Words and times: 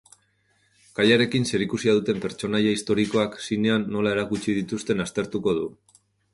Gaiarekin 0.99 1.45
zerikusia 1.49 1.93
duten 1.99 2.23
pertsonaia 2.25 2.73
historikoak 2.79 3.39
zinean 3.45 3.87
nola 3.97 4.17
erakutsi 4.17 4.59
dituzten 4.61 5.09
aztertuko 5.09 5.59
du. 5.63 5.73